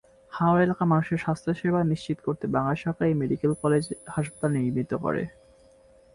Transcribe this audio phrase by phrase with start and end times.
[0.31, 3.83] হাওর এলাকার মানুষের স্বাস্থ্যসেবা নিশ্চিত করতে বাংলাদেশ সরকার এই মেডিকেল কলেজ
[4.13, 5.23] হাসপাতাল নির্মিত করে।